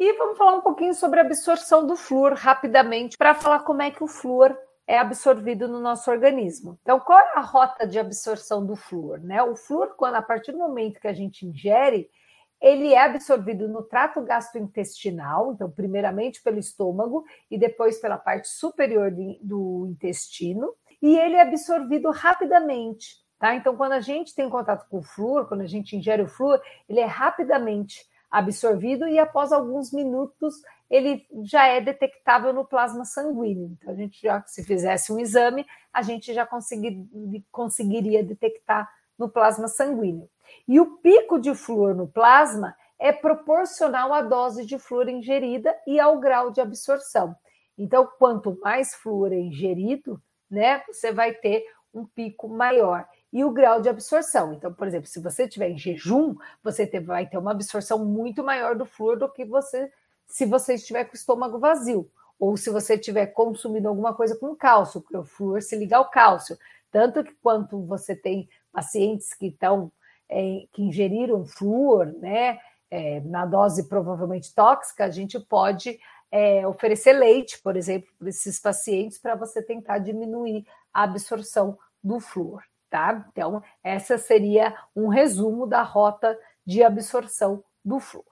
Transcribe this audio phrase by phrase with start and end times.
[0.00, 3.90] E vamos falar um pouquinho sobre a absorção do flúor rapidamente, para falar como é
[3.90, 4.56] que o flúor
[4.86, 6.78] é absorvido no nosso organismo.
[6.80, 9.20] Então, qual é a rota de absorção do flúor?
[9.20, 9.42] Né?
[9.42, 12.08] O flúor, quando a partir do momento que a gente ingere,
[12.62, 19.12] ele é absorvido no trato gastrointestinal, então, primeiramente pelo estômago e depois pela parte superior
[19.42, 20.72] do intestino,
[21.02, 23.18] e ele é absorvido rapidamente.
[23.38, 23.54] Tá?
[23.54, 26.58] Então, quando a gente tem contato com o flúor, quando a gente ingere o flúor,
[26.88, 33.76] ele é rapidamente absorvido e após alguns minutos ele já é detectável no plasma sanguíneo.
[33.78, 37.08] Então, a gente já, se fizesse um exame, a gente já conseguir,
[37.50, 40.28] conseguiria detectar no plasma sanguíneo.
[40.66, 46.00] E o pico de flúor no plasma é proporcional à dose de flúor ingerida e
[46.00, 47.36] ao grau de absorção.
[47.78, 50.20] Então, quanto mais flúor é ingerido,
[50.50, 54.52] né, você vai ter um pico maior e o grau de absorção.
[54.52, 58.74] Então, por exemplo, se você estiver em jejum, você vai ter uma absorção muito maior
[58.74, 59.90] do flúor do que você
[60.26, 64.54] se você estiver com o estômago vazio, ou se você estiver consumindo alguma coisa com
[64.54, 66.56] cálcio, porque o flúor se liga ao cálcio.
[66.90, 69.92] Tanto que quanto você tem pacientes que estão
[70.28, 72.58] é, que ingeriram flúor, né,
[72.90, 75.98] é, na dose provavelmente tóxica, a gente pode
[76.30, 82.20] é, oferecer leite, por exemplo, para esses pacientes, para você tentar diminuir a absorção do
[82.20, 83.24] flúor, tá?
[83.30, 88.26] Então, essa seria um resumo da rota de absorção do flúor.